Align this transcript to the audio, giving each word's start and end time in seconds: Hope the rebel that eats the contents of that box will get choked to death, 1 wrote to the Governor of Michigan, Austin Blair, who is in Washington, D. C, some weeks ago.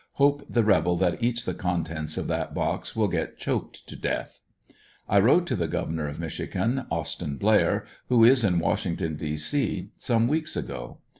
Hope 0.13 0.43
the 0.49 0.63
rebel 0.63 0.97
that 0.97 1.21
eats 1.21 1.43
the 1.45 1.53
contents 1.53 2.17
of 2.17 2.25
that 2.25 2.55
box 2.55 2.95
will 2.95 3.07
get 3.07 3.37
choked 3.37 3.85
to 3.87 3.95
death, 3.95 4.41
1 5.05 5.23
wrote 5.23 5.45
to 5.45 5.55
the 5.55 5.67
Governor 5.67 6.07
of 6.07 6.19
Michigan, 6.19 6.87
Austin 6.89 7.37
Blair, 7.37 7.85
who 8.09 8.23
is 8.23 8.43
in 8.43 8.57
Washington, 8.57 9.15
D. 9.15 9.37
C, 9.37 9.91
some 9.97 10.27
weeks 10.27 10.57
ago. 10.57 10.97